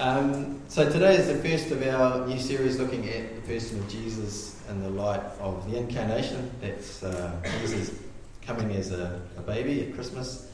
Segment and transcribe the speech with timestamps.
[0.00, 3.88] Um, so today is the first of our new series looking at the person of
[3.88, 6.50] Jesus in the light of the incarnation.
[6.60, 7.96] That's uh, Jesus
[8.44, 10.50] coming as a, a, baby at Christmas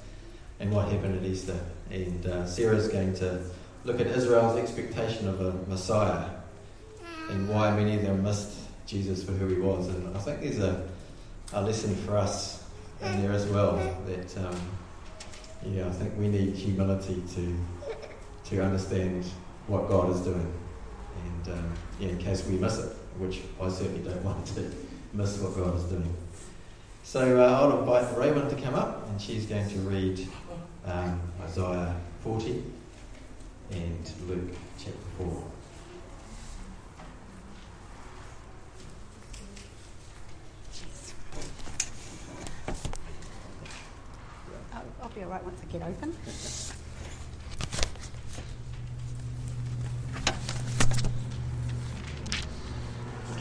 [0.59, 1.59] and what happened at Easter.
[1.91, 3.43] And uh, Sarah's going to
[3.85, 6.29] look at Israel's expectation of a Messiah
[7.31, 9.89] and why many of them missed Jesus for who he was.
[9.89, 10.87] And I think there's a,
[11.55, 12.63] a lesson for us
[13.01, 13.77] in there as well
[14.07, 14.61] that, um,
[15.65, 17.57] yeah, I think we need humility to
[18.51, 19.25] to understand
[19.69, 20.53] what God is doing.
[21.25, 24.71] And um, yeah, in case we miss it, which I certainly don't want to
[25.13, 26.15] miss what God is doing.
[27.05, 30.27] So uh, I'll invite Raven to come up, and she's going to read
[30.85, 32.63] um, Isaiah 40
[33.71, 35.45] and Luke chapter 4.
[45.03, 46.15] I'll be all right once I get open.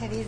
[0.08, 0.28] There's,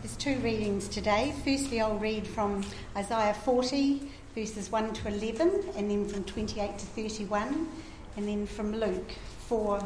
[0.00, 1.34] there's two readings today.
[1.44, 2.64] Firstly, I'll read from
[2.96, 7.68] Isaiah 40, verses 1 to 11, and then from 28 to 31,
[8.16, 9.10] and then from Luke
[9.46, 9.84] 4,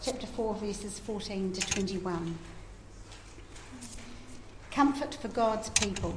[0.00, 2.38] chapter 4, verses 14 to 21.
[4.70, 6.14] Comfort for God's people.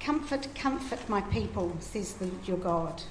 [0.00, 3.02] Comfort, comfort my people, says the, your God.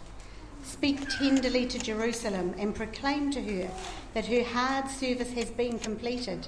[0.64, 3.70] Speak tenderly to Jerusalem and proclaim to her
[4.16, 6.48] that her hard service has been completed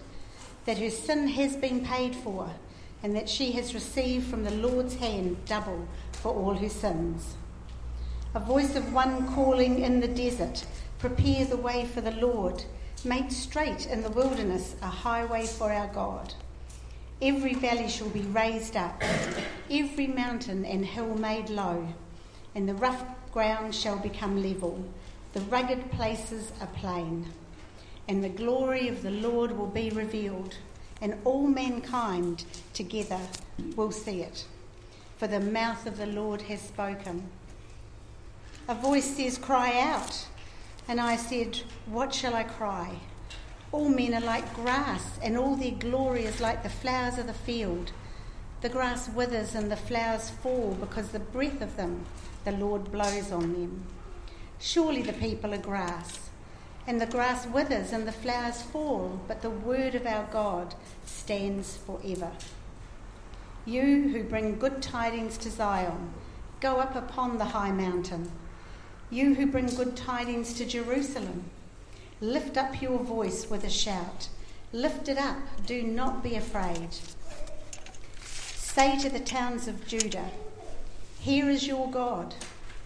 [0.67, 2.51] that her sin has been paid for,
[3.01, 7.35] and that she has received from the Lord's hand double for all her sins.
[8.35, 10.65] A voice of one calling in the desert,
[10.99, 12.65] Prepare the way for the Lord,
[13.05, 16.33] make straight in the wilderness a highway for our God.
[17.21, 19.01] Every valley shall be raised up,
[19.71, 21.87] every mountain and hill made low,
[22.53, 24.83] and the rough ground shall become level,
[25.31, 27.25] the rugged places a plain
[28.07, 30.55] and the glory of the Lord will be revealed,
[31.01, 33.19] and all mankind together
[33.75, 34.45] will see it.
[35.17, 37.29] For the mouth of the Lord has spoken.
[38.67, 40.27] A voice says, Cry out.
[40.87, 42.99] And I said, What shall I cry?
[43.71, 47.33] All men are like grass, and all their glory is like the flowers of the
[47.33, 47.91] field.
[48.61, 52.05] The grass withers and the flowers fall because the breath of them
[52.45, 53.83] the Lord blows on them.
[54.59, 56.26] Surely the people are grass
[56.87, 60.73] and the grass withers and the flowers fall, but the word of our God
[61.05, 62.31] stands forever.
[63.65, 66.13] You who bring good tidings to Zion,
[66.61, 68.31] go up upon the high mountain.
[69.09, 71.43] You who bring good tidings to Jerusalem,
[72.21, 74.29] lift up your voice with a shout.
[74.71, 76.89] Lift it up, do not be afraid.
[78.21, 80.29] Say to the towns of Judah,
[81.19, 82.35] Here is your God.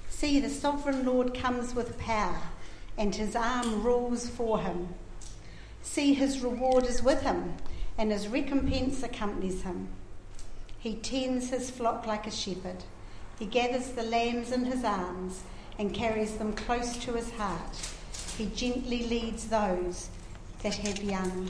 [0.09, 2.41] See, the sovereign Lord comes with power
[2.97, 4.89] and his arm rules for him.
[5.81, 7.55] See, his reward is with him,
[7.97, 9.87] and his recompense accompanies him.
[10.77, 12.83] He tends his flock like a shepherd.
[13.39, 15.43] He gathers the lambs in his arms
[15.77, 17.75] and carries them close to his heart.
[18.37, 20.09] He gently leads those
[20.61, 21.49] that have young.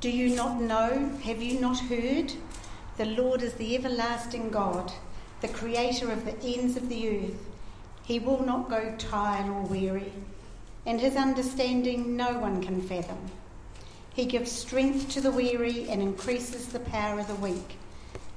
[0.00, 1.10] Do you not know?
[1.22, 2.32] Have you not heard?
[2.96, 4.92] The Lord is the everlasting God
[5.44, 7.46] the creator of the ends of the earth.
[8.02, 10.10] He will not go tired or weary,
[10.86, 13.18] and his understanding no one can fathom.
[14.14, 17.76] He gives strength to the weary and increases the power of the weak.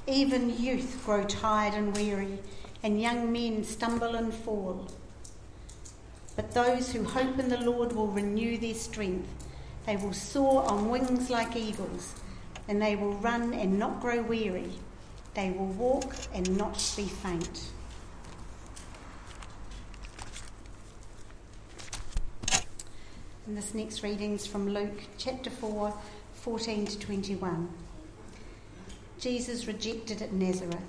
[0.06, 2.40] Even youth grow tired and weary,
[2.84, 4.90] and young men stumble and fall.
[6.36, 9.30] But those who hope in the Lord will renew their strength.
[9.86, 12.16] They will soar on wings like eagles,
[12.68, 14.72] and they will run and not grow weary.
[15.38, 17.70] They will walk and not be faint.
[23.46, 25.94] And this next reading is from Luke chapter 4,
[26.34, 27.70] 14 to 21.
[29.20, 30.82] Jesus rejected at Nazareth.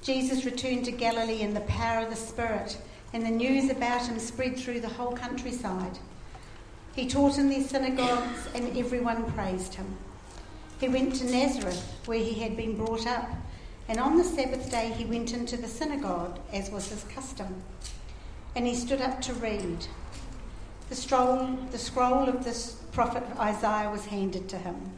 [0.00, 2.78] Jesus returned to Galilee in the power of the Spirit,
[3.12, 5.98] and the news about him spread through the whole countryside.
[6.96, 9.98] He taught in their synagogues, and everyone praised him.
[10.82, 13.30] He went to Nazareth, where he had been brought up,
[13.86, 17.62] and on the Sabbath day he went into the synagogue, as was his custom.
[18.56, 19.86] And he stood up to read.
[20.88, 24.90] The scroll, the scroll of this prophet Isaiah was handed to him.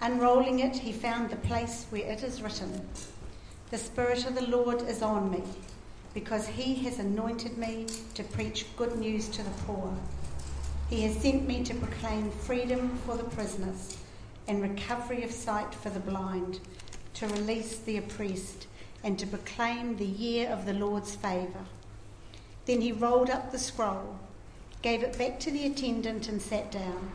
[0.00, 2.88] Unrolling it, he found the place where it is written
[3.70, 5.44] The Spirit of the Lord is on me,
[6.12, 9.96] because he has anointed me to preach good news to the poor.
[10.90, 13.96] He has sent me to proclaim freedom for the prisoners
[14.46, 16.60] and recovery of sight for the blind,
[17.14, 18.66] to release the oppressed,
[19.02, 21.64] and to proclaim the year of the Lord's favour.
[22.66, 24.18] Then he rolled up the scroll,
[24.82, 27.12] gave it back to the attendant, and sat down.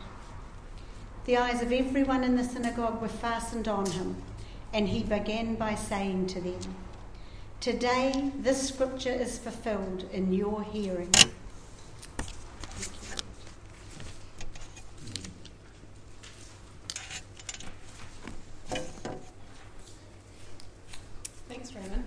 [1.26, 4.16] The eyes of everyone in the synagogue were fastened on him,
[4.72, 6.74] and he began by saying to them,
[7.60, 11.12] Today this scripture is fulfilled in your hearing.
[21.48, 22.04] Thanks, Raymond.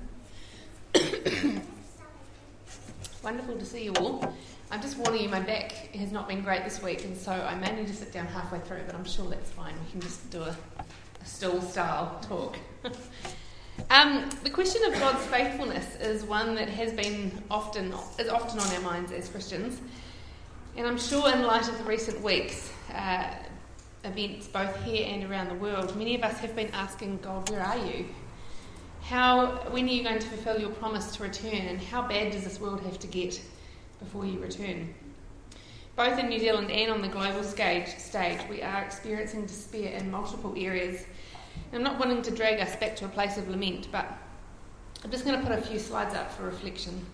[3.24, 4.34] Wonderful to see you all.
[4.72, 7.56] I'm just warning you, my back has not been great this week, and so I
[7.56, 9.74] may need to sit down halfway through, but I'm sure that's fine.
[9.86, 10.56] We can just do a,
[11.22, 12.58] a stool style talk.
[13.90, 18.68] um, the question of God's faithfulness is one that has been often is often on
[18.76, 19.80] our minds as Christians,
[20.76, 22.72] and I'm sure in light of the recent weeks.
[22.94, 23.34] Uh,
[24.04, 27.62] events both here and around the world, many of us have been asking God, where
[27.62, 28.08] are you?
[29.04, 32.44] How, when are you going to fulfill your promise to return, and how bad does
[32.46, 33.40] this world have to get
[34.00, 34.94] before you return?
[35.96, 40.10] Both in New Zealand and on the global stage, stage we are experiencing despair in
[40.10, 41.06] multiple areas.
[41.72, 44.08] I'm not wanting to drag us back to a place of lament, but
[45.04, 47.06] I'm just going to put a few slides up for reflection.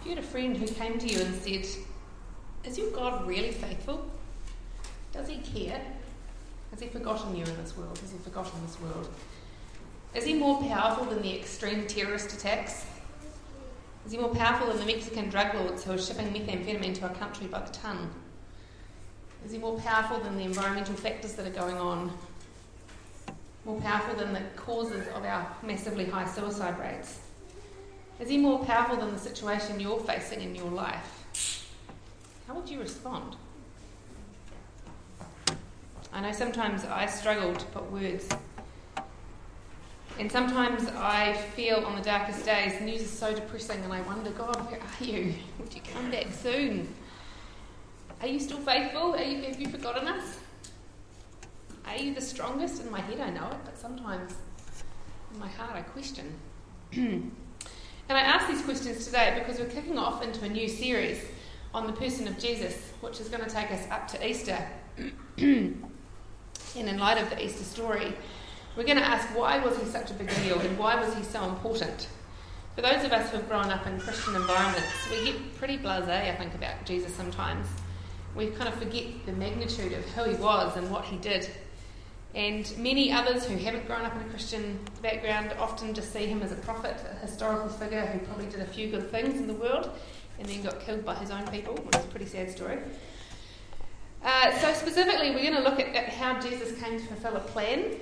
[0.11, 1.65] you had a friend who came to you and said,
[2.65, 4.05] Is your God really faithful?
[5.13, 5.81] Does he care?
[6.71, 7.97] Has he forgotten you in this world?
[7.99, 9.07] Has he forgotten this world?
[10.13, 12.85] Is he more powerful than the extreme terrorist attacks?
[14.05, 17.13] Is he more powerful than the Mexican drug lords who are shipping methamphetamine to our
[17.15, 18.09] country by the ton?
[19.45, 22.11] Is he more powerful than the environmental factors that are going on?
[23.63, 27.19] More powerful than the causes of our massively high suicide rates?
[28.21, 31.65] Is he more powerful than the situation you're facing in your life?
[32.47, 33.35] How would you respond?
[36.13, 38.29] I know sometimes I struggle to put words.
[40.19, 44.01] And sometimes I feel on the darkest days, the news is so depressing, and I
[44.01, 45.33] wonder, God, where are you?
[45.57, 46.93] Would you come back soon?
[48.21, 49.15] Are you still faithful?
[49.15, 50.37] Are you, have you forgotten us?
[51.87, 52.83] Are you the strongest?
[52.83, 54.35] In my head, I know it, but sometimes
[55.33, 56.35] in my heart, I question.
[58.11, 61.23] And I ask these questions today because we're kicking off into a new series
[61.73, 64.57] on the person of Jesus, which is going to take us up to Easter.
[65.37, 65.81] and
[66.75, 68.13] in light of the Easter story,
[68.75, 71.23] we're going to ask why was he such a big deal and why was he
[71.23, 72.09] so important?
[72.75, 76.33] For those of us who have grown up in Christian environments, we get pretty blasé,
[76.33, 77.65] I think, about Jesus sometimes.
[78.35, 81.49] We kind of forget the magnitude of who he was and what he did
[82.33, 86.41] and many others who haven't grown up in a Christian background often just see him
[86.41, 89.53] as a prophet, a historical figure who probably did a few good things in the
[89.53, 89.89] world
[90.39, 92.77] and then got killed by his own people, which is a pretty sad story.
[94.23, 97.39] Uh, so, specifically, we're going to look at, at, how Jesus came to fulfill a
[97.39, 97.95] plan.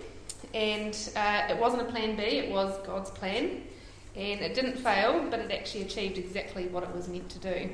[0.53, 3.63] And uh, it wasn't a plan B, it was God's plan.
[4.15, 7.69] And it didn't fail, but it actually achieved exactly what it was meant to do.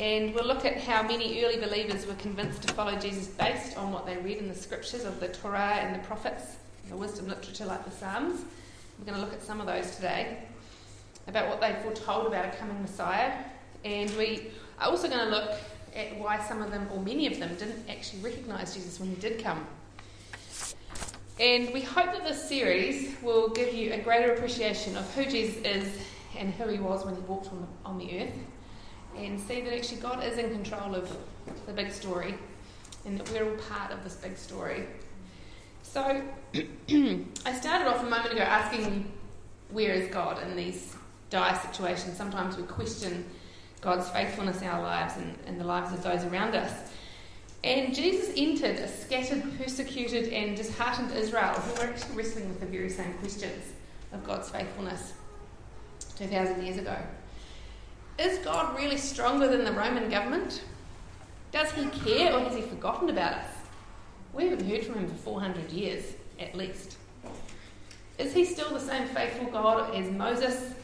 [0.00, 3.92] And we'll look at how many early believers were convinced to follow Jesus based on
[3.92, 6.56] what they read in the scriptures of the Torah and the prophets,
[6.88, 8.40] the wisdom literature like the Psalms.
[8.98, 10.38] We're going to look at some of those today,
[11.26, 13.44] about what they foretold about a coming Messiah.
[13.84, 14.46] And we
[14.80, 15.50] are also going to look
[15.94, 19.16] at why some of them, or many of them, didn't actually recognize Jesus when he
[19.16, 19.66] did come.
[21.38, 25.56] And we hope that this series will give you a greater appreciation of who Jesus
[25.56, 25.98] is
[26.38, 28.32] and who he was when he walked on the, on the earth
[29.16, 31.16] and see that actually God is in control of
[31.66, 32.34] the big story
[33.04, 34.86] and that we're all part of this big story.
[35.82, 36.22] So
[36.54, 39.10] I started off a moment ago asking,
[39.70, 40.94] where is God in these
[41.30, 42.16] dire situations?
[42.16, 43.24] Sometimes we question
[43.80, 45.14] God's faithfulness in our lives
[45.46, 46.90] and, the lives of those around us.
[47.62, 52.66] And Jesus entered a scattered, persecuted, and disheartened Israel who were actually wrestling with the
[52.66, 53.72] very same questions
[54.12, 55.12] of God's faithfulness
[56.16, 56.96] 2,000 years ago.
[58.20, 60.62] Is God really stronger than the Roman government?
[61.52, 63.46] Does he care or has he forgotten about us?
[64.34, 66.04] We haven't heard from him for 400 years,
[66.38, 66.98] at least.
[68.18, 70.74] Is he still the same faithful God as Moses,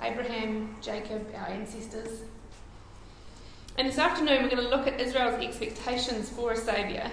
[0.00, 2.22] Abraham, Jacob, our ancestors?
[3.78, 7.08] And this afternoon, we're going to look at Israel's expectations for a Saviour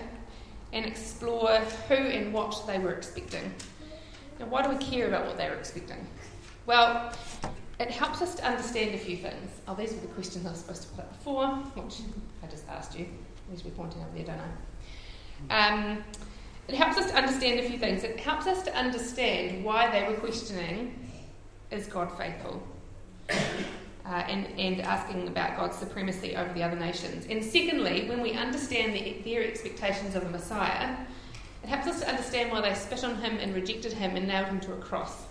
[0.74, 3.53] and explore who and what they were expecting.
[4.39, 6.08] Now, why do we care about what they were expecting?
[6.65, 7.13] Well,
[7.81, 9.51] it helps us to understand a few things.
[9.67, 12.01] Oh, these were the questions I was supposed to put up before, which
[12.43, 13.07] I just asked you.
[13.50, 14.39] These were pointing over there, don't
[15.50, 15.67] I?
[15.67, 16.03] Um,
[16.67, 18.03] it helps us to understand a few things.
[18.03, 20.97] It helps us to understand why they were questioning
[21.71, 22.61] is God faithful?
[24.03, 27.25] Uh, and, and asking about God's supremacy over the other nations.
[27.29, 30.97] And secondly, when we understand the, their expectations of a Messiah,
[31.63, 34.47] it helps us to understand why they spit on him and rejected him and nailed
[34.47, 35.23] him to a cross.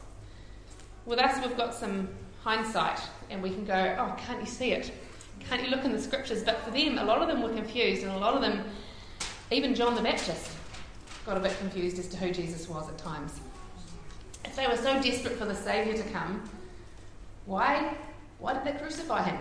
[1.05, 2.09] With us, we've got some
[2.43, 4.93] hindsight and we can go, oh, can't you see it?
[5.49, 6.43] Can't you look in the scriptures?
[6.43, 8.65] But for them, a lot of them were confused, and a lot of them,
[9.51, 10.51] even John the Baptist,
[11.25, 13.41] got a bit confused as to who Jesus was at times.
[14.45, 16.49] If they were so desperate for the Saviour to come,
[17.47, 17.95] why,
[18.39, 19.39] why did they crucify him?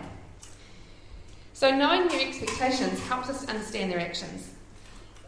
[1.53, 4.51] So knowing their expectations helps us understand their actions.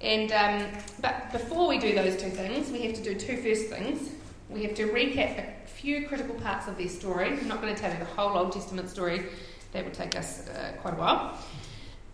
[0.02, 0.68] And um,
[1.02, 4.12] but before we do those two things, we have to do two first things.
[4.50, 7.30] We have to recap few critical parts of their story.
[7.30, 9.26] I'm not going to tell you the whole Old Testament story;
[9.72, 11.38] that would take us uh, quite a while.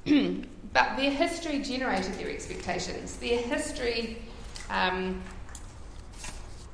[0.74, 3.17] but their history generated their expectations.
[3.17, 4.19] Their history,
[4.69, 5.21] um,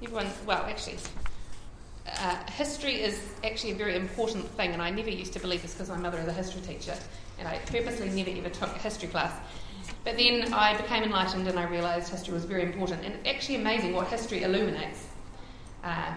[0.03, 0.97] everyone, well, actually,
[2.07, 5.73] uh, history is actually a very important thing, and I never used to believe this
[5.73, 6.95] because my mother is a history teacher,
[7.39, 9.33] and I purposely never ever took a history class.
[10.03, 13.03] But then I became enlightened and I realised history was very important.
[13.03, 15.07] And it's actually amazing what history illuminates
[15.83, 16.13] uh,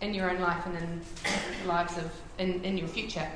[0.00, 1.00] in your own life and in
[1.62, 3.28] the lives of in, in your future.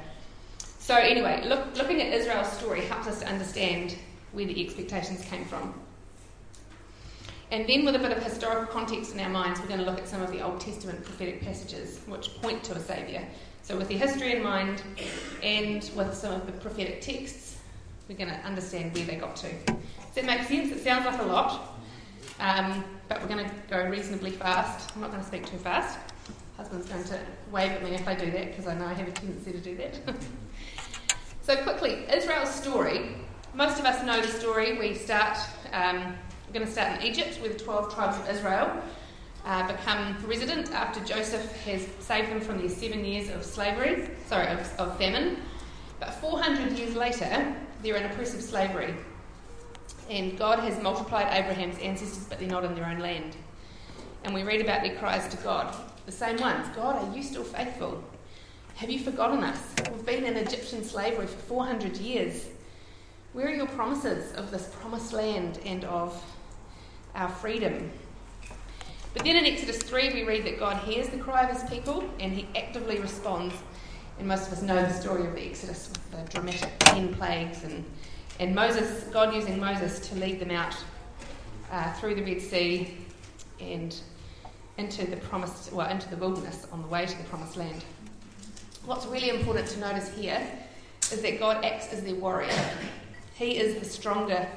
[0.78, 3.96] So anyway, look, looking at Israel's story helps us to understand
[4.32, 5.74] where the expectations came from.
[7.52, 9.98] And then, with a bit of historical context in our minds, we're going to look
[9.98, 13.22] at some of the Old Testament prophetic passages which point to a Saviour.
[13.62, 14.82] So, with the history in mind
[15.42, 17.58] and with some of the prophetic texts,
[18.08, 19.48] we're going to understand where they got to.
[19.66, 20.72] Does that make sense?
[20.72, 21.78] It sounds like a lot,
[22.40, 24.90] um, but we're going to go reasonably fast.
[24.94, 25.98] I'm not going to speak too fast.
[26.62, 27.18] Husband's going to
[27.50, 29.58] wave at me if I do that because I know I have a tendency to
[29.58, 29.98] do that.
[31.42, 33.16] so, quickly, Israel's story.
[33.52, 34.78] Most of us know the story.
[34.78, 35.38] We start.
[35.72, 36.14] Um,
[36.46, 38.80] we're going to start in Egypt, where the 12 tribes of Israel
[39.44, 44.46] uh, become resident after Joseph has saved them from their seven years of slavery, sorry,
[44.46, 45.38] of, of famine.
[45.98, 48.94] But 400 years later, they're in oppressive slavery.
[50.08, 53.34] And God has multiplied Abraham's ancestors, but they're not in their own land.
[54.22, 55.74] And we read about their cries to God,
[56.06, 58.02] the same ones God, are you still faithful?
[58.76, 59.58] Have you forgotten us?
[59.92, 62.48] We've been in Egyptian slavery for 400 years.
[63.32, 66.22] Where are your promises of this promised land and of
[67.14, 67.90] our freedom.
[69.14, 72.04] But then in Exodus 3, we read that God hears the cry of his people
[72.18, 73.54] and he actively responds.
[74.18, 77.64] And most of us know the story of the Exodus with the dramatic ten plagues
[77.64, 77.84] and,
[78.40, 80.74] and Moses, God using Moses to lead them out
[81.70, 82.96] uh, through the Red Sea
[83.60, 83.94] and
[84.78, 87.84] into the promised, well, into the wilderness on the way to the promised land.
[88.84, 90.40] What's really important to notice here
[91.12, 92.50] is that God acts as their warrior.
[93.34, 94.48] He is the stronger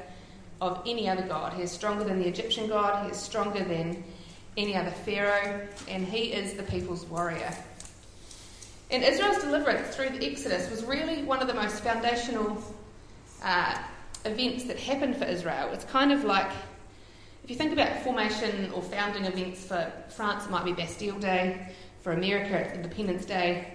[0.61, 1.53] of any other god.
[1.53, 4.03] He is stronger than the Egyptian god, he is stronger than
[4.57, 7.53] any other pharaoh, and he is the people's warrior.
[8.91, 12.61] And Israel's deliverance through the Exodus was really one of the most foundational
[13.43, 13.77] uh,
[14.23, 15.69] events that happened for Israel.
[15.73, 16.51] It's kind of like,
[17.45, 21.75] if you think about formation or founding events for France, it might be Bastille Day,
[22.01, 23.71] for America, it's Independence Day.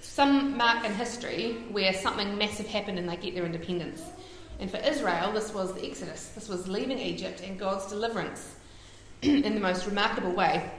[0.00, 4.00] Some mark in history where something massive happened and they get their independence.
[4.60, 6.28] And for Israel, this was the Exodus.
[6.36, 8.54] This was leaving Egypt and God's deliverance
[9.22, 10.70] in the most remarkable way.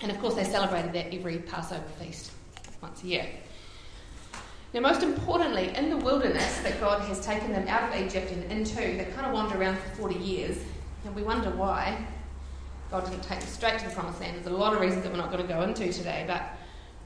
[0.00, 2.30] And of course, they celebrated that every Passover feast
[2.80, 3.26] once a year.
[4.74, 8.44] Now, most importantly, in the wilderness that God has taken them out of Egypt and
[8.44, 10.58] into, they kind of wander around for 40 years,
[11.04, 12.04] and we wonder why
[12.90, 14.36] God didn't take them straight to the promised land.
[14.36, 16.42] There's a lot of reasons that we're not going to go into today, but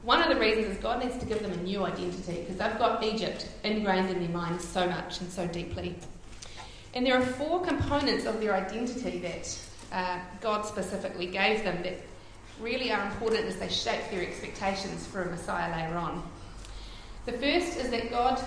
[0.03, 2.77] one of the reasons is God needs to give them a new identity because they've
[2.77, 5.95] got Egypt ingrained in their minds so much and so deeply.
[6.93, 9.59] And there are four components of their identity that
[9.91, 11.97] uh, God specifically gave them that
[12.59, 16.23] really are important as they shape their expectations for a Messiah later on.
[17.25, 18.43] The first is that God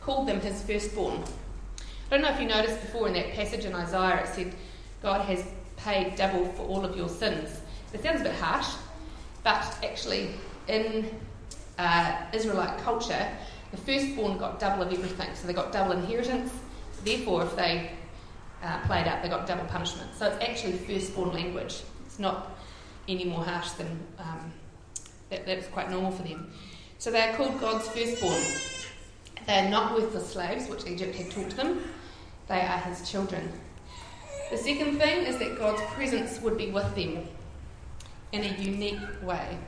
[0.00, 1.24] called them his firstborn.
[2.06, 4.54] I don't know if you noticed before in that passage in Isaiah it said,
[5.02, 5.44] God has
[5.76, 7.60] paid double for all of your sins.
[7.92, 8.74] It sounds a bit harsh,
[9.42, 10.30] but actually,
[10.68, 11.08] in
[11.78, 13.28] uh, Israelite culture,
[13.70, 15.28] the firstborn got double of everything.
[15.34, 16.52] So they got double inheritance.
[17.04, 17.90] Therefore, if they
[18.62, 20.14] uh, played out, they got double punishment.
[20.14, 21.82] So it's actually firstborn language.
[22.06, 22.56] It's not
[23.08, 24.52] any more harsh than um,
[25.30, 26.52] that, that's quite normal for them.
[26.98, 28.40] So they are called God's firstborn.
[29.46, 31.82] They are not worthless slaves, which Egypt had taught them.
[32.48, 33.52] They are his children.
[34.50, 37.26] The second thing is that God's presence would be with them
[38.32, 39.58] in a unique way.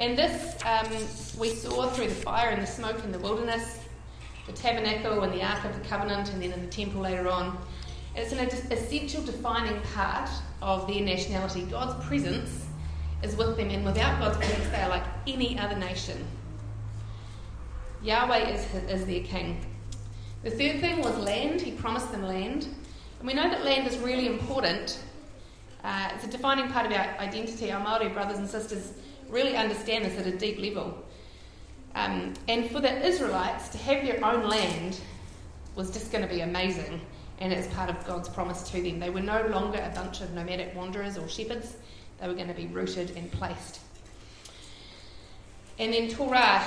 [0.00, 0.86] And this um,
[1.38, 3.80] we saw through the fire and the smoke in the wilderness,
[4.46, 7.58] the tabernacle and the Ark of the Covenant, and then in the temple later on.
[8.14, 10.30] It's an essential defining part
[10.62, 11.62] of their nationality.
[11.62, 12.66] God's presence
[13.22, 16.24] is with them, and without God's presence, they are like any other nation.
[18.02, 19.60] Yahweh is, is their king.
[20.42, 21.60] The third thing was land.
[21.60, 22.68] He promised them land.
[23.18, 25.02] And we know that land is really important.
[25.82, 27.72] Uh, it's a defining part of our identity.
[27.72, 28.92] Our Māori brothers and sisters
[29.28, 31.04] really understand this at a deep level.
[31.94, 35.00] Um, and for the Israelites to have their own land
[35.74, 37.00] was just going to be amazing,
[37.40, 38.98] and it's part of God's promise to them.
[38.98, 41.76] They were no longer a bunch of nomadic wanderers or shepherds,
[42.20, 43.80] they were going to be rooted and placed.
[45.78, 46.66] And then Torah,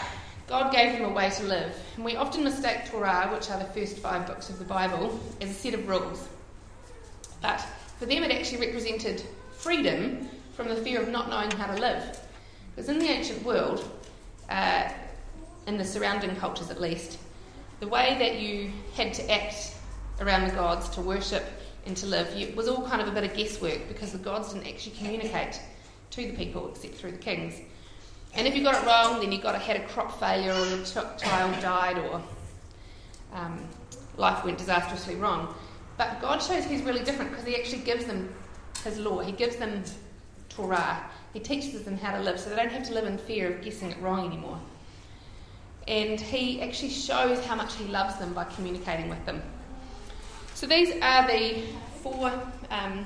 [0.52, 1.74] God gave them a way to live.
[1.96, 5.50] And we often mistake Torah, which are the first five books of the Bible, as
[5.50, 6.28] a set of rules.
[7.42, 7.66] But
[7.98, 12.20] for them, it actually represented freedom from the fear of not knowing how to live.
[12.76, 13.90] Because in the ancient world,
[14.50, 14.92] uh,
[15.68, 17.18] in the surrounding cultures at least,
[17.80, 19.78] the way that you had to act
[20.20, 21.46] around the gods to worship
[21.86, 24.52] and to live you, was all kind of a bit of guesswork because the gods
[24.52, 25.62] didn't actually communicate
[26.10, 27.62] to the people except through the kings.
[28.34, 30.66] And if you got it wrong, then you got a, had a crop failure or
[30.66, 32.22] your child died or
[33.34, 33.68] um,
[34.18, 35.54] life went disastrously wrong.
[35.98, 38.34] But God shows He's really different because He actually gives them
[38.84, 39.20] His law.
[39.20, 39.84] He gives them
[40.50, 41.04] Torah.
[41.34, 43.62] He teaches them how to live so they don't have to live in fear of
[43.62, 44.60] guessing it wrong anymore.
[45.88, 49.42] And He actually shows how much He loves them by communicating with them.
[50.54, 51.64] So these are the
[52.02, 52.32] four
[52.70, 53.06] um,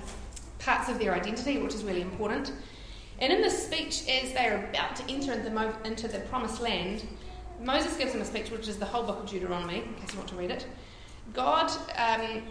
[0.60, 2.51] parts of their identity, which is really important.
[3.19, 5.34] And in this speech, as they are about to enter
[5.86, 7.05] into the, promised land,
[7.61, 10.18] Moses gives them a speech, which is the whole book of Deuteronomy, in case you
[10.18, 10.68] want to read it.
[11.33, 12.44] God um,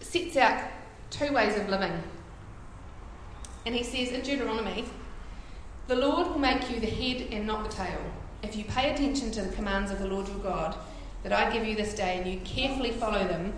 [0.00, 0.62] sets out
[1.10, 1.92] two ways of living.
[3.66, 4.84] And he says in Deuteronomy,
[5.88, 8.00] The Lord will make you the head and not the tail.
[8.42, 10.76] If you pay attention to the commands of the Lord your God
[11.22, 13.52] that I give you this day and you carefully follow them,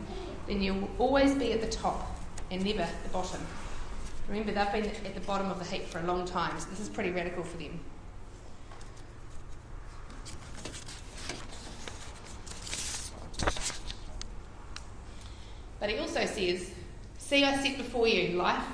[0.47, 2.19] then you'll always be at the top
[2.51, 3.41] and never the bottom.
[4.29, 6.81] Remember, they've been at the bottom of the heap for a long time, so this
[6.81, 7.79] is pretty radical for them.
[15.79, 16.71] But he also says,
[17.19, 18.65] See, I set before you life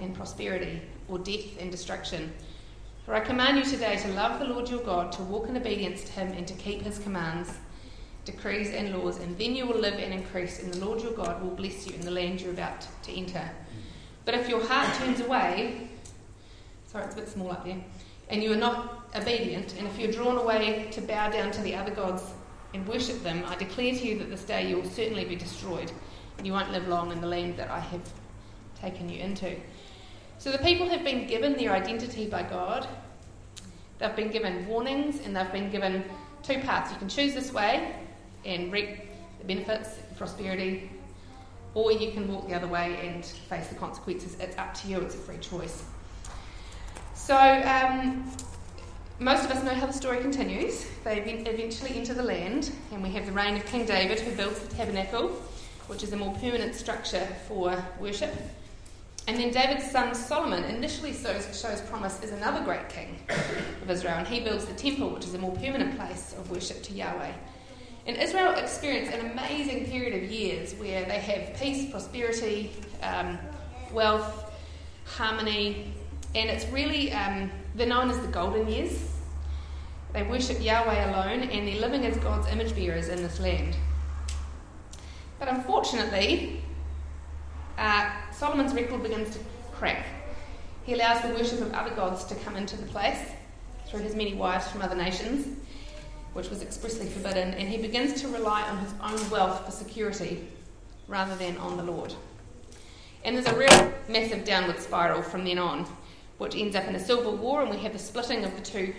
[0.00, 2.32] and prosperity, or death and destruction.
[3.04, 6.02] For I command you today to love the Lord your God, to walk in obedience
[6.04, 7.50] to him, and to keep his commands,
[8.24, 11.40] decrees, and laws, and then you will live and increase, and the Lord your God
[11.42, 13.48] will bless you in the land you're about to enter.
[14.24, 15.88] But if your heart turns away,
[16.86, 17.82] sorry, it's a bit small up there,
[18.28, 21.74] and you are not obedient, and if you're drawn away to bow down to the
[21.74, 22.22] other gods
[22.72, 25.90] and worship them, I declare to you that this day you will certainly be destroyed
[26.44, 28.00] you won't live long in the land that I have
[28.80, 29.54] taken you into.
[30.38, 32.86] So the people have been given their identity by God.
[33.98, 36.04] They've been given warnings and they've been given
[36.42, 36.90] two paths.
[36.90, 37.94] You can choose this way
[38.44, 38.98] and reap
[39.38, 40.90] the benefits, prosperity,
[41.74, 44.36] or you can walk the other way and face the consequences.
[44.40, 45.84] It's up to you, it's a free choice.
[47.14, 48.30] So, um,
[49.18, 50.86] most of us know how the story continues.
[51.04, 54.58] They eventually enter the land, and we have the reign of King David who builds
[54.58, 55.30] the tabernacle
[55.92, 58.34] which is a more permanent structure for worship.
[59.28, 63.18] And then David's son Solomon initially shows, shows promise as another great king
[63.82, 66.82] of Israel, and he builds the temple, which is a more permanent place of worship
[66.84, 67.32] to Yahweh.
[68.06, 73.38] And Israel experienced an amazing period of years where they have peace, prosperity, um,
[73.92, 74.52] wealth,
[75.04, 75.92] harmony,
[76.34, 79.08] and it's really, um, they're known as the golden years.
[80.12, 83.76] They worship Yahweh alone, and they're living as God's image bearers in this land.
[85.38, 86.62] But unfortunately,
[87.78, 90.06] uh, Solomon's record begins to crack.
[90.84, 93.18] He allows the worship of other gods to come into the place
[93.86, 95.46] through his many wives from other nations,
[96.32, 100.48] which was expressly forbidden, and he begins to rely on his own wealth for security
[101.08, 102.14] rather than on the Lord.
[103.24, 105.86] And there's a real massive downward spiral from then on,
[106.38, 108.94] which ends up in a civil war, and we have the splitting of the two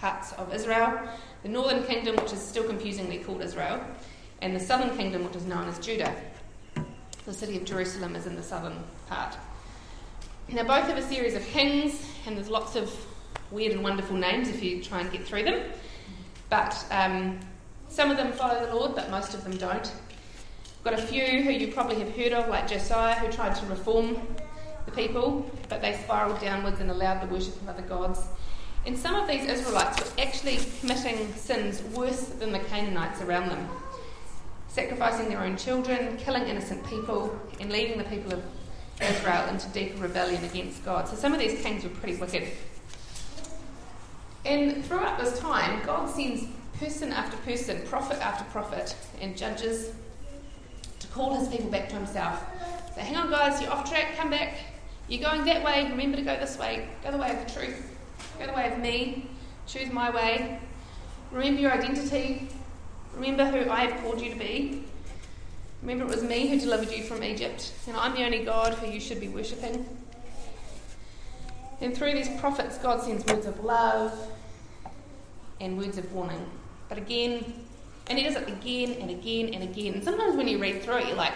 [0.00, 1.08] parts of Israel
[1.44, 3.78] the northern kingdom, which is still confusingly called Israel,
[4.40, 6.14] and the southern kingdom, which is known as Judah.
[7.26, 9.36] The city of Jerusalem is in the southern part.
[10.48, 12.90] Now, both have a series of kings, and there's lots of
[13.50, 15.70] weird and wonderful names if you try and get through them.
[16.54, 17.40] But um,
[17.88, 19.82] some of them follow the Lord, but most of them don't.
[19.82, 23.66] We've got a few who you probably have heard of, like Josiah, who tried to
[23.66, 24.16] reform
[24.86, 28.20] the people, but they spiraled downwards and allowed the worship of other gods.
[28.86, 33.68] And some of these Israelites were actually committing sins worse than the Canaanites around them,
[34.68, 38.44] sacrificing their own children, killing innocent people, and leading the people of
[39.00, 41.08] Israel into deeper rebellion against God.
[41.08, 42.46] So some of these kings were pretty wicked.
[44.44, 46.44] And throughout this time, God sends
[46.78, 49.92] person after person, prophet after prophet, and judges
[51.00, 52.44] to call his people back to himself.
[52.94, 54.54] Say, hang on, guys, you're off track, come back.
[55.08, 56.88] You're going that way, remember to go this way.
[57.02, 57.96] Go the way of the truth.
[58.38, 59.26] Go the way of me.
[59.66, 60.60] Choose my way.
[61.30, 62.48] Remember your identity.
[63.14, 64.84] Remember who I have called you to be.
[65.82, 68.90] Remember it was me who delivered you from Egypt, and I'm the only God who
[68.90, 69.86] you should be worshipping.
[71.80, 74.12] And through these prophets, God sends words of love
[75.60, 76.44] and words of warning.
[76.88, 77.54] But again,
[78.06, 79.94] and He does it again and again and again.
[79.94, 81.32] And sometimes when you read through it, you're like,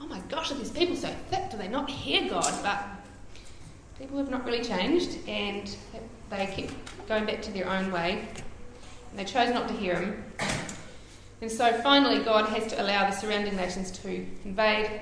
[0.00, 1.50] oh my gosh, are these people so thick?
[1.50, 2.52] Do they not hear God?
[2.62, 2.84] But
[3.98, 5.74] people have not really changed, and
[6.30, 6.70] they keep
[7.08, 8.26] going back to their own way.
[9.10, 10.24] And they chose not to hear Him.
[11.40, 15.00] And so finally, God has to allow the surrounding nations to invade.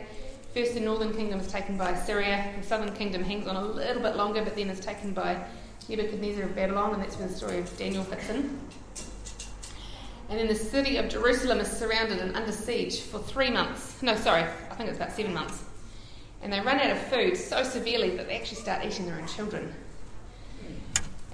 [0.55, 4.03] First, the northern kingdom is taken by Syria, the southern kingdom hangs on a little
[4.03, 5.45] bit longer, but then is taken by
[5.89, 8.61] Nebuchadnezzar of Babylon, and that's where the story of Daniel fits in.
[10.29, 14.01] And then the city of Jerusalem is surrounded and under siege for three months.
[14.01, 15.65] No, sorry, I think it's about seven months.
[16.43, 19.27] And they run out of food so severely that they actually start eating their own
[19.27, 19.75] children.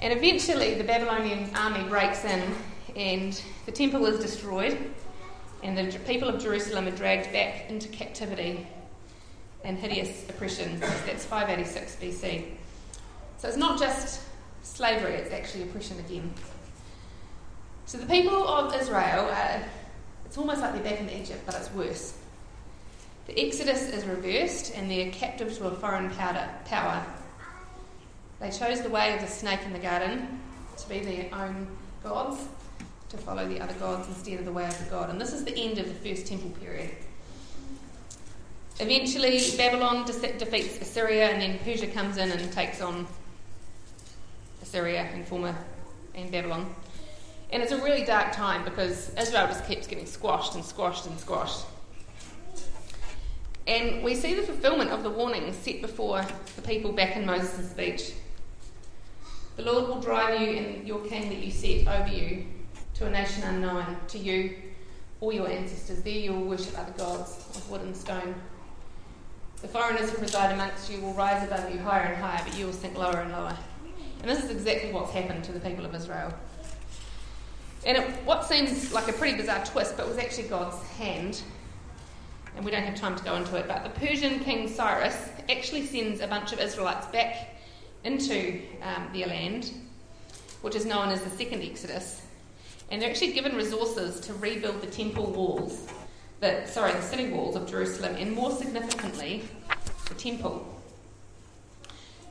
[0.00, 2.42] And eventually, the Babylonian army breaks in
[2.96, 4.78] and the temple is destroyed,
[5.62, 8.66] and the people of Jerusalem are dragged back into captivity
[9.64, 10.80] and hideous oppression.
[10.80, 12.44] That's 586 BC.
[13.38, 14.22] So it's not just
[14.76, 16.32] slavery, it's actually oppression again.
[17.86, 19.60] So the people of Israel, uh,
[20.26, 22.18] it's almost like they're back in Egypt, but it's worse.
[23.26, 27.06] The Exodus is reversed, and they're captive to a foreign power.
[28.38, 30.40] They chose the way of the snake in the garden
[30.76, 31.66] to be their own
[32.04, 32.46] gods
[33.08, 35.08] to follow the other gods instead of the way of the God.
[35.08, 36.90] And this is the end of the first temple period.
[38.78, 43.06] Eventually, Babylon defeats Assyria, and then Persia comes in and takes on
[44.66, 45.54] Assyria and former
[46.14, 46.74] and Babylon.
[47.50, 51.18] And it's a really dark time because Israel just keeps getting squashed and squashed and
[51.20, 51.64] squashed.
[53.68, 56.24] And we see the fulfillment of the warning set before
[56.56, 58.12] the people back in Moses' speech.
[59.56, 62.46] The Lord will drive you and your king that you set over you
[62.94, 64.56] to a nation unknown, to you
[65.20, 66.02] or your ancestors.
[66.02, 68.34] There you will worship other gods of wood and stone.
[69.62, 72.66] The foreigners who reside amongst you will rise above you higher and higher, but you
[72.66, 73.56] will sink lower and lower.
[74.20, 76.32] And this is exactly what's happened to the people of Israel.
[77.84, 81.42] And it, what seems like a pretty bizarre twist, but was actually God's hand.
[82.56, 85.86] And we don't have time to go into it, but the Persian king Cyrus actually
[85.86, 87.54] sends a bunch of Israelites back
[88.02, 89.72] into um, their land,
[90.62, 92.22] which is known as the Second Exodus.
[92.90, 95.88] And they're actually given resources to rebuild the temple walls,
[96.40, 99.42] the, sorry, the city walls of Jerusalem, and more significantly,
[100.08, 100.75] the temple.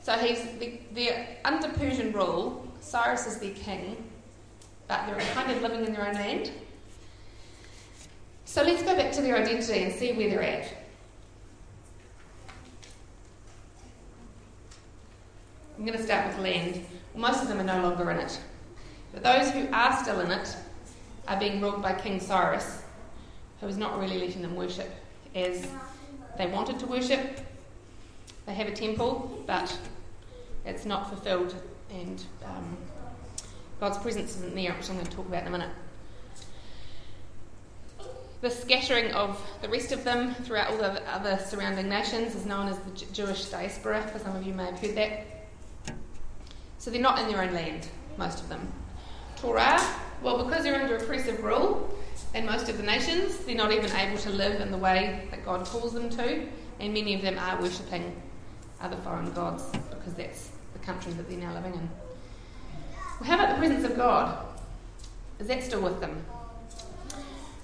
[0.06, 2.64] So he's the, they're under Persian rule.
[2.78, 4.08] Cyrus is their king,
[4.86, 6.52] but they're kind of living in their own land.
[8.44, 10.72] So let's go back to their identity and see where they're at.
[15.76, 16.86] I'm going to start with land.
[17.12, 18.38] Well, most of them are no longer in it.
[19.12, 20.56] But those who are still in it
[21.26, 22.84] are being ruled by King Cyrus,
[23.60, 24.88] who is not really letting them worship
[25.34, 25.66] as
[26.38, 27.40] they wanted to worship.
[28.46, 29.76] They have a temple, but
[30.66, 31.54] it's not fulfilled,
[31.90, 32.76] and um,
[33.80, 35.70] God's presence isn't there, which I'm going to talk about in a minute.
[38.42, 42.68] The scattering of the rest of them throughout all the other surrounding nations is known
[42.68, 45.26] as the Jewish diaspora, for some of you may have heard that.
[46.78, 48.70] So they're not in their own land, most of them.
[49.36, 49.80] Torah,
[50.22, 51.96] well, because they're under oppressive rule
[52.34, 55.44] in most of the nations, they're not even able to live in the way that
[55.44, 56.46] God calls them to,
[56.80, 58.20] and many of them are worshipping
[58.80, 60.50] other foreign gods because that's
[60.86, 61.90] country that they're now living in.
[63.20, 64.46] Well, how about the presence of God?
[65.40, 66.24] Is that still with them?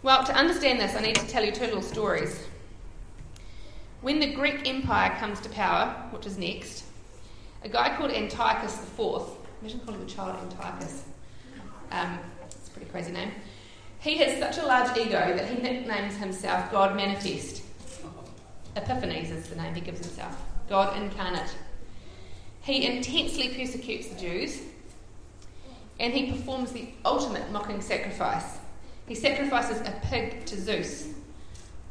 [0.03, 2.45] Well, to understand this, I need to tell you two little stories.
[4.01, 6.85] When the Greek Empire comes to power, which is next,
[7.63, 9.23] a guy called Antiochus IV,
[9.61, 11.05] imagine calling a child Antiochus,
[11.93, 13.31] um, it's a pretty crazy name.
[14.01, 17.63] He has such a large ego that he nicknames himself God Manifest.
[18.75, 20.37] Epiphanes is the name he gives himself,
[20.69, 21.55] God incarnate.
[22.63, 24.61] He intensely persecutes the Jews
[25.99, 28.59] and he performs the ultimate mocking sacrifice.
[29.07, 31.09] He sacrifices a pig to Zeus,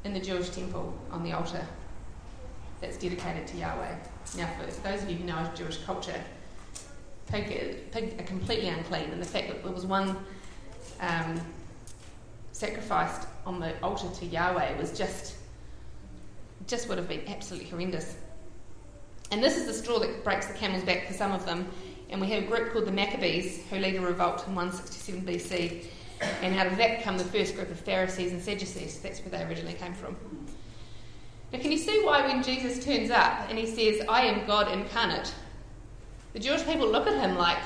[0.04, 1.66] in the Jewish temple on the altar
[2.80, 3.96] that's dedicated to Yahweh.
[4.38, 6.20] Now, for those of you who know Jewish culture,
[7.28, 10.18] pig, pig are completely unclean, and the fact that there was one
[11.00, 11.40] um,
[12.52, 15.36] sacrificed on the altar to Yahweh was just
[16.68, 18.16] just would have been absolutely horrendous.
[19.32, 21.68] And this is the straw that breaks the camel's back for some of them.
[22.10, 25.86] And we have a group called the Maccabees who lead a revolt in 167 BC.
[26.42, 29.00] And out of that come the first group of Pharisees and Sadducees.
[29.00, 30.18] That's where they originally came from.
[31.54, 34.72] Now, can you see why when Jesus turns up and he says, I am God
[34.72, 35.34] incarnate,
[36.34, 37.58] the Jewish people look at him like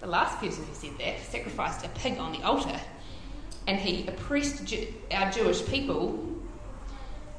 [0.00, 2.80] the last person who said that sacrificed a pig on the altar
[3.66, 4.72] and he oppressed
[5.10, 6.18] our Jewish people.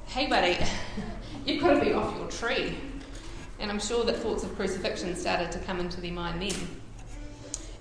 [0.07, 0.57] Hey, buddy,
[1.45, 2.75] you've got to be off your tree.
[3.59, 6.55] And I'm sure that thoughts of crucifixion started to come into their mind then.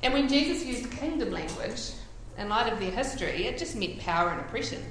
[0.02, 1.90] And when Jesus used kingdom language,
[2.38, 4.82] in light of their history, it just meant power and oppression.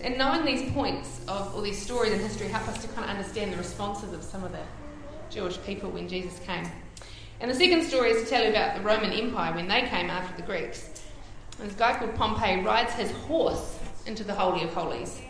[0.00, 3.10] And knowing these points of all these stories in history help us to kind of
[3.10, 4.62] understand the responses of some of the
[5.30, 6.68] Jewish people when Jesus came.
[7.40, 10.10] And the second story is to tell you about the Roman Empire when they came
[10.10, 10.90] after the Greeks.
[11.60, 15.20] And this guy called Pompey rides his horse into the Holy of Holies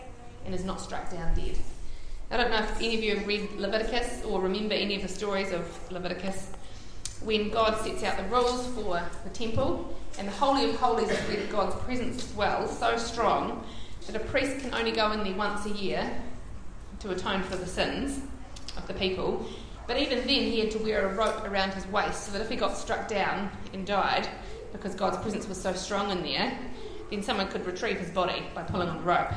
[0.45, 1.59] and is not struck down dead.
[2.31, 5.09] I don't know if any of you have read Leviticus or remember any of the
[5.09, 6.51] stories of Leviticus
[7.25, 11.19] when God sets out the rules for the temple, and the Holy of Holies is
[11.21, 13.65] where God's presence dwells so strong
[14.07, 16.23] that a priest can only go in there once a year
[17.01, 18.21] to atone for the sins
[18.77, 19.47] of the people.
[19.87, 22.51] But even then, he had to wear a rope around his waist so that if
[22.51, 24.29] he got struck down and died,
[24.73, 26.59] because God's presence was so strong in there,
[27.11, 29.33] then someone could retrieve his body by pulling on the rope.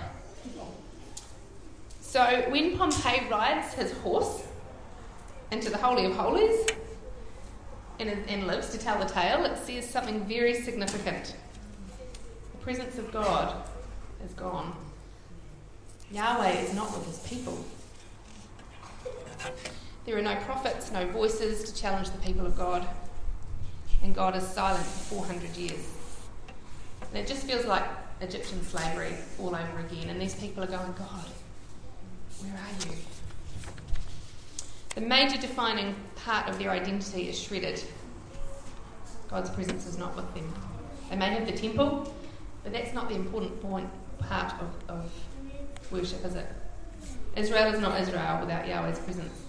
[2.11, 4.43] So when Pompey rides his horse
[5.49, 6.67] into the Holy of Holies
[7.99, 11.37] and, and lives to tell the tale, it says something very significant.
[12.51, 13.55] The presence of God
[14.25, 14.75] is gone.
[16.11, 17.63] Yahweh is not with his people.
[20.05, 22.85] There are no prophets, no voices to challenge the people of God.
[24.03, 25.87] And God is silent for 400 years.
[27.07, 27.85] And it just feels like
[28.19, 30.09] Egyptian slavery all over again.
[30.09, 31.25] And these people are going, God,
[32.43, 32.97] where are you?
[34.95, 37.83] The major defining part of their identity is shredded.
[39.29, 40.53] God's presence is not with them.
[41.09, 42.13] They may have the temple,
[42.63, 45.11] but that's not the important point, part of, of
[45.91, 46.47] worship, is it?
[47.35, 49.41] Israel is not Israel without Yahweh's presence.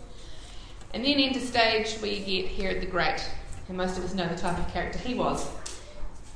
[0.95, 3.29] And then into stage we get Herod the Great,
[3.69, 5.49] and most of us know the type of character he was.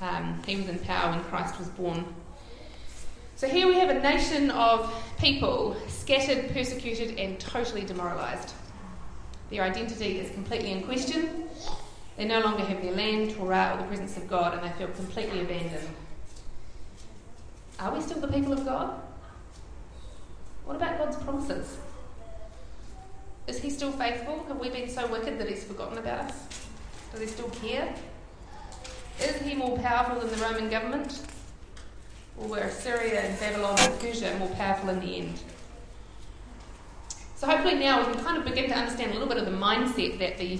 [0.01, 2.05] Um, he was in power when Christ was born.
[3.37, 8.55] So here we have a nation of people scattered, persecuted, and totally demoralised.
[9.51, 11.45] Their identity is completely in question.
[12.17, 14.89] They no longer have their land, Torah, or the presence of God, and they feel
[14.89, 15.87] completely abandoned.
[17.79, 18.99] Are we still the people of God?
[20.65, 21.77] What about God's promises?
[23.47, 24.47] Is He still faithful?
[24.49, 26.69] Have we been so wicked that He's forgotten about us?
[27.13, 27.95] Does He still care?
[29.21, 31.21] Is He more powerful than the Roman government?
[32.39, 35.41] Or Syria and Babylon and Persia more powerful in the end?
[37.37, 39.53] So hopefully now we can kind of begin to understand a little bit of the
[39.53, 40.59] mindset that the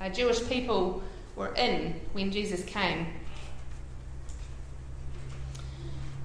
[0.00, 1.02] uh, Jewish people
[1.36, 3.06] were in when Jesus came.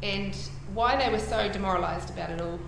[0.01, 0.35] And
[0.73, 2.59] why they were so demoralised about it all.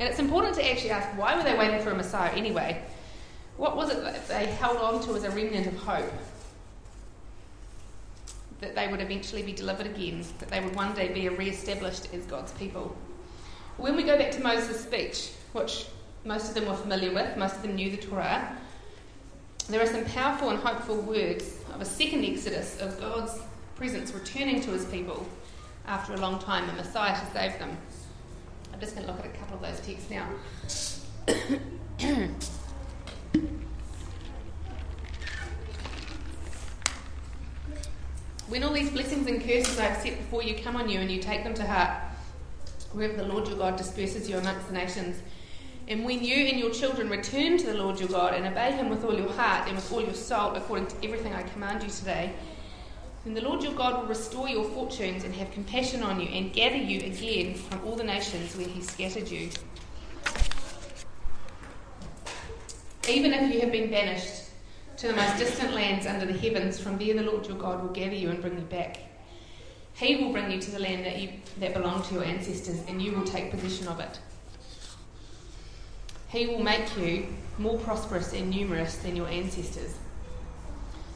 [0.00, 2.82] And it's important to actually ask why were they waiting for a Messiah anyway?
[3.56, 6.12] What was it that they held on to as a remnant of hope?
[8.62, 12.08] That they would eventually be delivered again, that they would one day be re established
[12.14, 12.96] as God's people.
[13.76, 15.86] When we go back to Moses' speech, which
[16.24, 18.56] most of them were familiar with, most of them knew the Torah,
[19.68, 23.38] there are some powerful and hopeful words of a second exodus of God's
[23.74, 25.26] presence returning to his people
[25.86, 27.76] after a long time, a Messiah to save them.
[28.72, 30.28] I'm just going to look at a couple of those texts now.
[38.52, 41.10] when all these blessings and curses I have set before you come on you and
[41.10, 42.02] you take them to heart,
[42.92, 45.22] wherever the Lord your God disperses you amongst the nations,
[45.88, 48.90] and when you and your children return to the Lord your God and obey him
[48.90, 51.88] with all your heart and with all your soul, according to everything I command you
[51.88, 52.34] today,
[53.24, 56.52] then the Lord your God will restore your fortunes and have compassion on you and
[56.52, 59.48] gather you again from all the nations where he scattered you.
[63.08, 64.41] Even if you have been banished
[65.02, 67.90] to the most distant lands under the heavens, from there the Lord your God will
[67.90, 68.98] gather you and bring you back.
[69.94, 73.02] He will bring you to the land that, you, that belonged to your ancestors, and
[73.02, 74.20] you will take possession of it.
[76.28, 77.26] He will make you
[77.58, 79.96] more prosperous and numerous than your ancestors.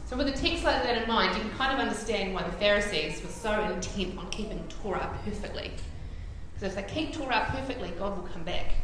[0.07, 2.57] So, with a text like that in mind, you can kind of understand why the
[2.57, 5.71] Pharisees were so intent on keeping Torah perfectly.
[6.55, 8.75] Because if they keep Torah perfectly, God will come back.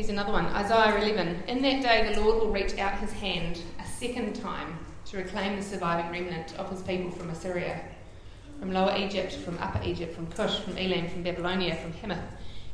[0.00, 1.42] Here's another one Isaiah 11.
[1.46, 5.56] In that day, the Lord will reach out his hand a second time to reclaim
[5.56, 7.82] the surviving remnant of his people from Assyria,
[8.58, 12.24] from Lower Egypt, from Upper Egypt, from Cush, from Elam, from Babylonia, from Hamath,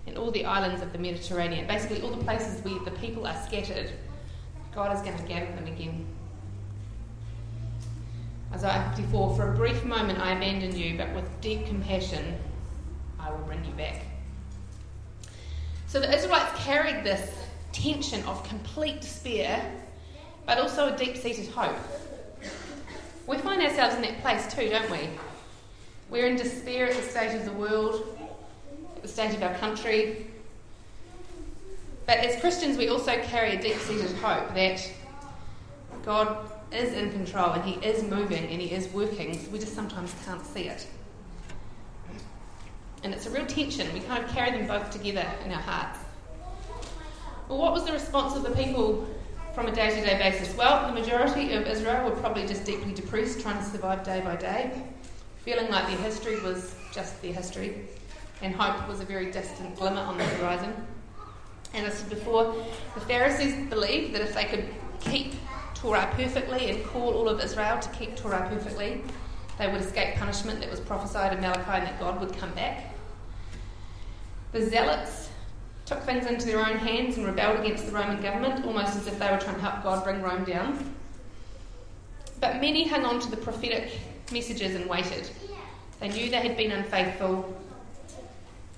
[0.07, 1.67] and all the islands of the Mediterranean.
[1.67, 3.91] Basically, all the places where the people are scattered,
[4.73, 6.07] God is going to gather them again.
[8.55, 12.37] Isaiah 54 For a brief moment I abandoned you, but with deep compassion
[13.19, 14.05] I will bring you back.
[15.97, 17.35] So the Israelites carried this
[17.73, 19.65] tension of complete despair,
[20.45, 21.75] but also a deep seated hope.
[23.27, 25.09] We find ourselves in that place too, don't we?
[26.11, 28.15] We're in despair at the state of the world,
[28.95, 30.27] at the state of our country.
[32.05, 34.87] But as Christians, we also carry a deep seated hope that
[36.05, 39.51] God is in control and He is moving and He is working.
[39.51, 40.87] We just sometimes can't see it.
[43.07, 43.87] And it's a real tension.
[43.95, 46.01] We kind of carry them both together in our hearts.
[47.49, 49.07] Well, what was the response of the people
[49.55, 50.57] from a day to day basis?
[50.57, 54.35] Well, the majority of Israel were probably just deeply depressed, trying to survive day by
[54.35, 54.73] day,
[55.45, 57.87] feeling like their history was just their history,
[58.43, 60.75] and hope was a very distant glimmer on the horizon.
[61.75, 62.57] And as I said before,
[62.95, 64.65] the Pharisees believed that if they could
[64.99, 65.35] keep
[65.75, 69.05] Torah perfectly and call all of Israel to keep Torah perfectly,
[69.59, 72.96] they would escape punishment that was prophesied in Malachi and that God would come back.
[74.53, 75.29] The Zealots
[75.85, 79.19] took things into their own hands and rebelled against the Roman government, almost as if
[79.19, 80.95] they were trying to help God bring Rome down.
[82.41, 83.99] But many hung on to the prophetic
[84.33, 85.31] messages and waited.
[86.01, 87.57] They knew they had been unfaithful,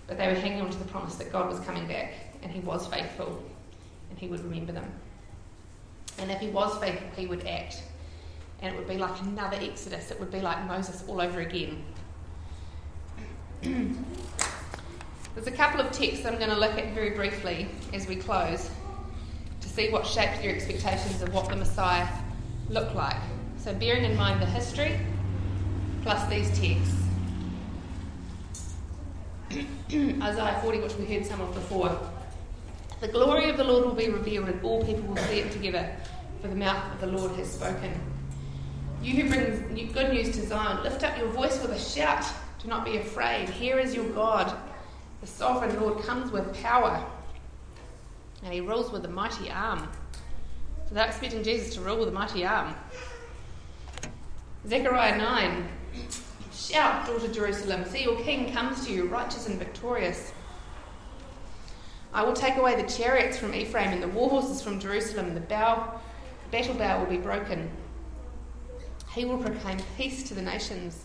[0.07, 2.61] but they were hanging on to the promise that God was coming back, and He
[2.61, 3.43] was faithful,
[4.11, 4.91] and He would remember them.
[6.19, 7.83] And if He was faithful, He would act
[8.61, 10.11] and it would be like another Exodus.
[10.11, 11.85] It would be like Moses all over again.
[15.35, 18.71] There's a couple of texts I'm going to look at very briefly as we close
[19.61, 22.09] to see what shaped your expectations of what the Messiah
[22.69, 23.17] looked like.
[23.59, 24.99] So, bearing in mind the history
[26.03, 26.95] plus these texts.
[30.23, 31.99] Isaiah 40, which we heard some of before.
[33.01, 35.95] The glory of the Lord will be revealed, and all people will see it together,
[36.43, 37.93] for the mouth of the Lord has spoken.
[39.03, 42.25] You who bring good news to Zion, lift up your voice with a shout.
[42.61, 43.49] Do not be afraid.
[43.49, 44.57] Here is your God.
[45.21, 47.05] The sovereign Lord comes with power,
[48.45, 49.89] and he rules with a mighty arm.
[50.89, 52.75] So they're expecting Jesus to rule with a mighty arm.
[54.67, 55.69] Zechariah 9
[56.53, 60.33] Shout, daughter Jerusalem, see your king comes to you, righteous and victorious.
[62.13, 65.37] I will take away the chariots from Ephraim and the war horses from Jerusalem, and
[65.37, 66.01] the bow,
[66.51, 67.71] battle bow will be broken.
[69.13, 71.05] He will proclaim peace to the nations.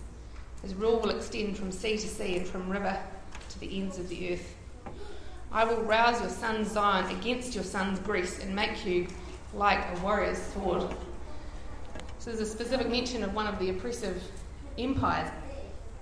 [0.61, 2.99] His rule will extend from sea to sea and from river
[3.53, 4.55] to the ends of the earth.
[5.51, 9.07] I will rouse your son Zion against your son's Greece and make you
[9.53, 10.89] like a warrior's sword.
[12.17, 14.21] So there's a specific mention of one of the oppressive
[14.77, 15.29] empires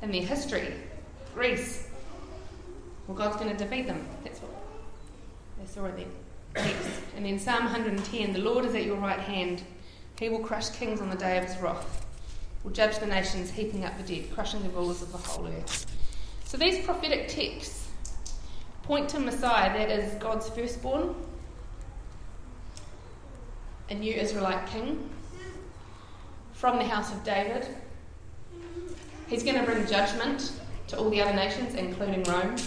[0.01, 0.73] in their history,
[1.33, 1.87] Greece.
[3.07, 4.05] Well, God's going to defeat them.
[4.23, 4.51] That's what
[5.59, 6.05] they saw in.
[7.15, 9.63] And then Psalm 110 The Lord is at your right hand.
[10.19, 12.05] He will crush kings on the day of his wrath,
[12.63, 15.90] will judge the nations, heaping up the dead, crushing the rulers of the whole earth.
[16.51, 17.87] So these prophetic texts
[18.83, 21.15] point to Messiah, that is God's firstborn,
[23.89, 25.09] a new Israelite king
[26.51, 27.65] from the house of David.
[29.29, 30.51] He's going to bring judgment
[30.87, 32.57] to all the other nations, including Rome.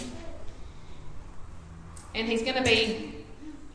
[2.15, 3.13] And he's going to be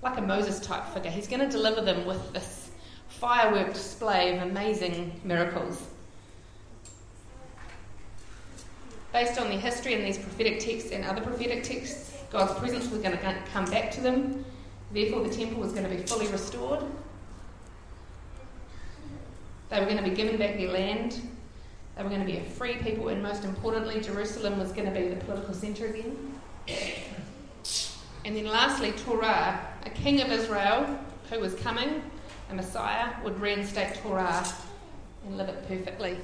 [0.02, 1.12] like a Moses type figure.
[1.12, 2.72] He's going to deliver them with this
[3.06, 5.86] firework display of amazing miracles.
[9.12, 13.00] Based on their history in these prophetic texts and other prophetic texts, God's presence was
[13.00, 14.44] going to come back to them.
[14.92, 16.84] Therefore, the temple was going to be fully restored.
[19.68, 21.20] They were going to be given back their land.
[21.96, 25.00] They were going to be a free people, and most importantly, Jerusalem was going to
[25.00, 26.16] be the political centre again.
[28.24, 30.98] And then, lastly, Torah, a king of Israel
[31.30, 32.02] who was coming
[32.50, 34.44] a Messiah would reinstate Torah
[35.24, 36.16] and live it perfectly.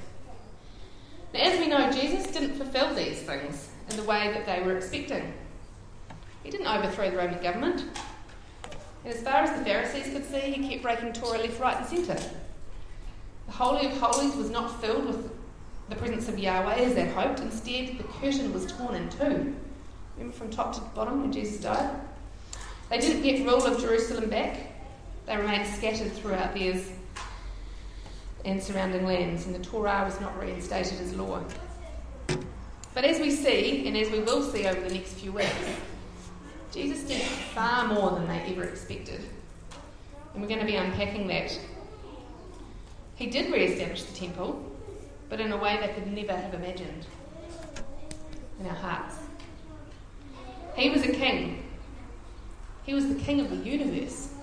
[1.37, 4.75] Now, as we know, Jesus didn't fulfill these things in the way that they were
[4.75, 5.33] expecting.
[6.43, 7.85] He didn't overthrow the Roman government.
[9.05, 11.85] And as far as the Pharisees could see, he kept breaking Torah left, right, and
[11.85, 12.29] centre.
[13.45, 15.29] The Holy of Holies was not filled with
[15.89, 17.39] the presence of Yahweh as they hoped.
[17.41, 19.55] Instead, the curtain was torn in two.
[20.17, 22.01] Remember from top to bottom when Jesus died?
[22.89, 24.57] They didn't get rule of Jerusalem back.
[25.27, 26.89] They remained scattered throughout theirs
[28.47, 31.43] and surrounding lands, and the Torah was not reinstated as law.
[32.93, 35.53] But as we see, and as we will see over the next few weeks,
[36.71, 39.21] Jesus did far more than they ever expected.
[40.33, 41.59] And we're going to be unpacking that.
[43.15, 44.63] He did re establish the temple,
[45.27, 47.05] but in a way they could never have imagined
[48.61, 49.15] in our hearts.
[50.77, 51.63] He was a king,
[52.83, 54.33] he was the king of the universe.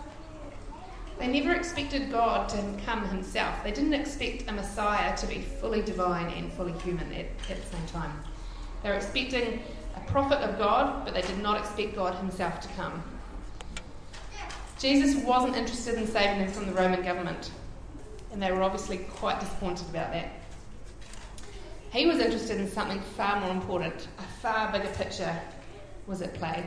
[1.18, 3.62] They never expected God to come himself.
[3.62, 7.76] They didn't expect a Messiah to be fully divine and fully human at, at the
[7.76, 8.12] same time.
[8.82, 9.62] They were expecting
[9.96, 13.02] a prophet of God, but they did not expect God himself to come.
[14.78, 17.50] Jesus wasn't interested in saving them from the Roman government,
[18.32, 20.30] and they were obviously quite disappointed about that.
[21.90, 25.34] He was interested in something far more important, a far bigger picture
[26.06, 26.66] was at play.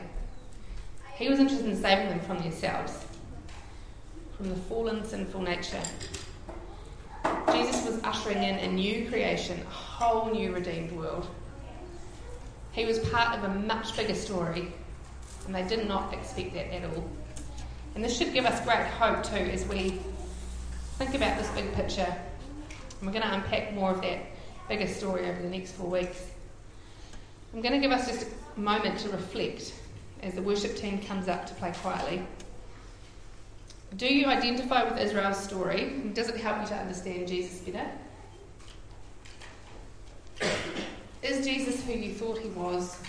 [1.15, 3.05] He was interested in saving them from themselves,
[4.37, 5.81] from the fallen, sinful nature.
[7.51, 11.27] Jesus was ushering in a new creation, a whole new redeemed world.
[12.71, 14.71] He was part of a much bigger story,
[15.45, 17.09] and they did not expect that at all.
[17.95, 19.99] And this should give us great hope too as we
[20.99, 22.15] think about this big picture.
[22.99, 24.19] And we're going to unpack more of that
[24.69, 26.23] bigger story over the next four weeks.
[27.55, 29.73] I'm going to give us just a moment to reflect
[30.21, 32.21] as the worship team comes up to play quietly.
[33.95, 36.11] Do you identify with Israel's story?
[36.13, 37.89] Does it help you to understand Jesus better?
[41.23, 42.99] Is Jesus who you thought he was,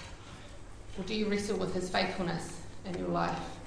[0.97, 3.58] or do you wrestle with his faithfulness in your life?